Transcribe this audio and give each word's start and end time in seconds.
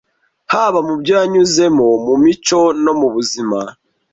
Haba 0.53 0.79
mu 0.87 0.93
byo 1.01 1.11
yanyuzemo, 1.19 1.85
mu 2.05 2.15
mico, 2.23 2.59
no 2.83 2.91
mu 2.99 3.07
buzima 3.13 3.59